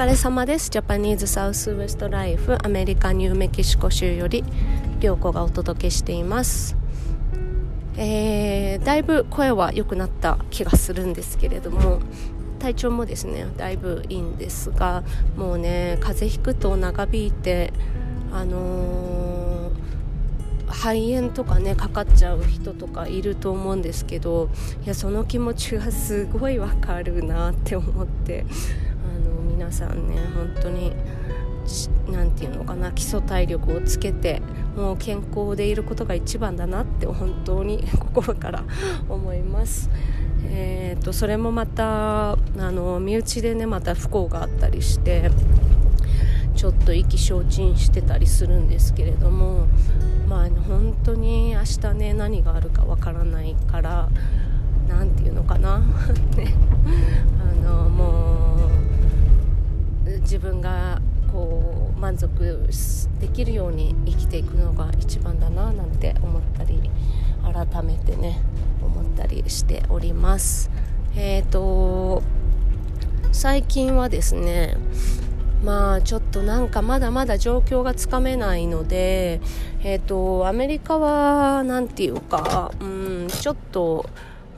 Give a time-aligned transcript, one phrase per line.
[0.00, 0.70] 疲れ様です。
[0.70, 4.42] ジャパニーズサウスウエストライフアメリカニューメキシコ州より
[4.98, 6.74] 涼子がお届けしています。
[7.98, 12.00] えー、だいぶ声は良くなった気がするんですけれども
[12.60, 15.04] 体調もですねだいぶいいんですが
[15.36, 17.70] もうね風邪ひくと長引いて
[18.32, 24.48] あのー、肺炎とかねかかっちゃう人とかいると思うんですけど
[24.82, 28.46] いやその気持ちはすごいわかるなって思って。
[29.72, 30.92] さんね本当に
[32.10, 34.42] 何て言うのかな基礎体力をつけて
[34.76, 38.64] もう健康でいることが一番だなって本当に心から
[39.08, 39.90] 思います。
[40.52, 45.30] えーと、それもまたあの身内でねまた不幸があったりして
[46.56, 49.66] ちょっと意気消沈してたりするんですけれども
[50.28, 54.08] まあ本当に明日ね何があるかわからないから
[54.88, 55.78] 何て言うのかな
[56.36, 56.54] ね
[57.40, 58.79] あのもう
[60.20, 61.00] 自分が
[61.32, 62.68] こう満足
[63.20, 66.90] できるように生きていくのが一番だななんて思ったり
[67.42, 68.40] 改めてね
[68.82, 70.70] 思ったりしております。
[71.16, 72.22] えっ、ー、と
[73.32, 74.76] 最近はですね
[75.64, 79.40] まあちょっとなんかまだまだ状況がつかめないので
[79.82, 84.06] えっ、ー、とアメリカは何て言うかうんちょっと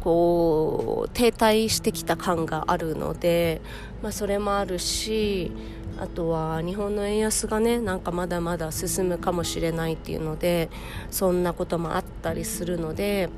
[0.00, 3.60] こう停滞してきた感があるので、
[4.02, 5.52] まあ、それもあるし
[5.98, 10.70] あとは日本の円安がねなんかまだまだ進むかもしれないっていうので
[11.10, 13.28] そんなこともあったりするので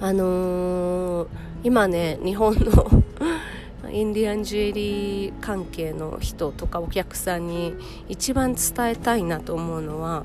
[0.00, 1.28] あのー、
[1.64, 3.02] 今ね日本の
[3.90, 7.74] インディアンジュエリー関係の人とかお客さんに
[8.08, 10.24] 一番伝えたいなと思うのは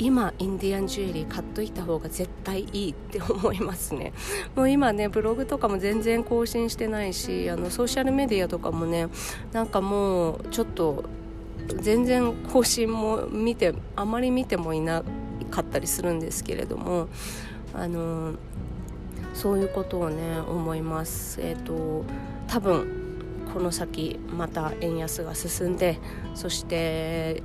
[0.00, 4.12] 今インディアンジュエリー買っといた方が絶対いいって思いますね。
[4.56, 9.08] もう今ねブログとかも全然更新してないしあのソーシャルメディアとかもね
[9.52, 11.04] なんかもうちょっと
[11.80, 15.04] 全然更新も見てあまり見てもいな
[15.50, 17.08] かったりするんですけれども
[17.74, 18.32] あの
[19.34, 21.40] そういうことをね思います。
[21.42, 22.04] えっ、ー、と
[22.48, 23.00] 多分
[23.52, 25.98] この先また円安が進んで
[26.34, 27.42] そして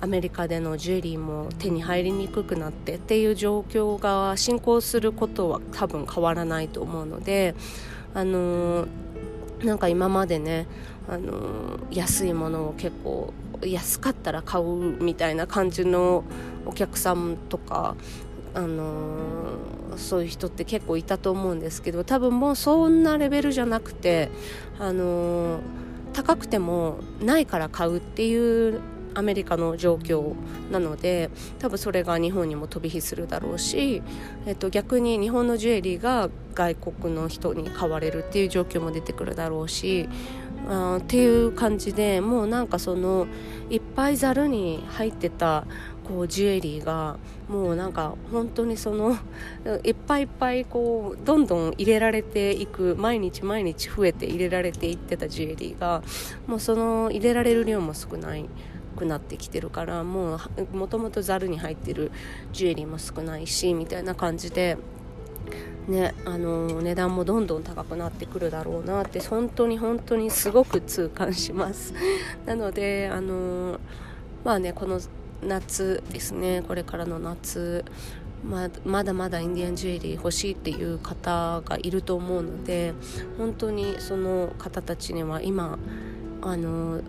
[0.00, 7.54] アメリカでのジュエリーも手に入りにくくなってっていう状況が進行することは多分変わらないと思うので
[8.14, 8.86] あの、
[9.62, 10.66] なんか今までね、
[11.08, 14.64] あの、安いものを結構安かったら買う
[15.02, 16.24] みたいな感じの
[16.66, 17.94] お客さんとか
[18.54, 19.58] あの、
[19.96, 24.30] そういう人って結構いたと思うんですけど多分もうそんなレベルじゃなくて、
[24.78, 25.60] あの、
[26.12, 28.80] 高くてもないから買うっていう
[29.14, 30.34] アメリカの状況
[30.70, 34.02] なので多分それが日本にも飛び火するだろうし、
[34.46, 40.08] えっと、逆に日本のジュエリーが外国の人に買われるっていう状況も出てくるだろうし
[40.68, 43.26] あっていう感じでもうなんかその
[43.70, 45.66] いっぱいざるに入ってた
[46.04, 49.16] こうジュエリーがもうなんか本当にその
[49.84, 56.02] いっぱいいっぱいこうどんどん入れられていく毎日毎日増えて入れられていってたジュエリーが
[56.46, 58.48] もうその入れられる量も少ない。
[59.00, 60.38] くなってきてるからも
[60.72, 62.12] うもともとざるに入ってる
[62.52, 64.76] ジュエリーも少ないしみたいな感じで。
[65.88, 71.94] ね、あの値段もどんどん高くなってくるだろうなって本当に本当にすごく痛感します
[72.46, 73.80] なのであの
[74.44, 75.00] まあねこの
[75.42, 77.84] 夏ですねこれからの夏
[78.44, 82.92] ままだまだインディアンジュエリー欲しいっていう方がいると思うので
[83.38, 85.78] 本当にその方たちには今
[86.42, 87.00] あの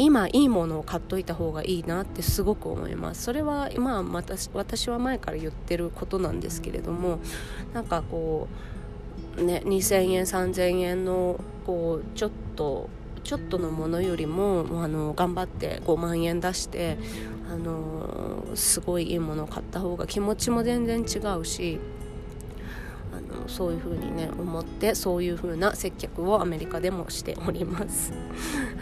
[0.00, 7.18] 今いいものを買っといた方がいいなってすごく思いますそれは今私私は前から言ってることなんですけれども
[7.74, 8.48] なんかこ
[9.36, 12.88] うね2000円3000円のこうちょっと
[13.24, 16.96] ちょっとのものよりもあの頑張って5万円出して
[17.52, 21.78] あのすごいいいものを買った方が気持ちも全然違うし
[23.30, 28.12] のそういう風にね思ってそういう風な接客をアメリカでもしております。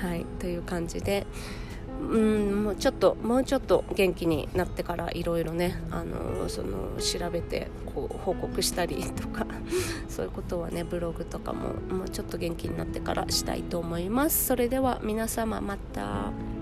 [0.01, 1.27] はいという感じで
[2.01, 9.47] うんもうちょっともうちょっと元気になってからいろいろねあのその調べてこう報告したりとか
[10.09, 16.58] そういうことはねブログとかももうちょっと元気になってからしたいと思いますそれでは皆様また。